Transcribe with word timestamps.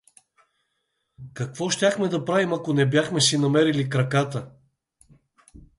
Какво 1.33 1.69
щяхме 1.69 2.07
да 2.07 2.25
правим, 2.25 2.53
ако 2.53 2.73
не 2.73 2.85
бяхме 2.89 3.21
си 3.21 3.37
намерили 3.37 3.89
краката? 3.89 4.49